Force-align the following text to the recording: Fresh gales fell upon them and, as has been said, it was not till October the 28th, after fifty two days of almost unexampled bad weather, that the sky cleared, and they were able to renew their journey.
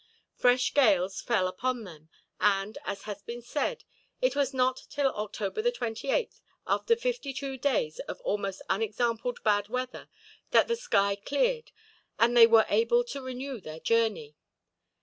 Fresh 0.33 0.73
gales 0.73 1.21
fell 1.21 1.47
upon 1.47 1.83
them 1.83 2.09
and, 2.39 2.79
as 2.85 3.03
has 3.03 3.21
been 3.21 3.43
said, 3.43 3.83
it 4.19 4.35
was 4.35 4.51
not 4.51 4.81
till 4.89 5.13
October 5.13 5.61
the 5.61 5.71
28th, 5.71 6.41
after 6.65 6.95
fifty 6.95 7.31
two 7.31 7.55
days 7.55 7.99
of 8.07 8.19
almost 8.21 8.63
unexampled 8.67 9.43
bad 9.43 9.67
weather, 9.69 10.09
that 10.49 10.67
the 10.67 10.75
sky 10.75 11.15
cleared, 11.15 11.71
and 12.17 12.35
they 12.35 12.47
were 12.47 12.65
able 12.67 13.03
to 13.03 13.21
renew 13.21 13.61
their 13.61 13.79
journey. 13.79 14.35